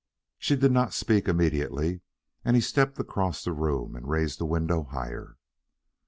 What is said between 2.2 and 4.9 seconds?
and he stepped across the room and raised the window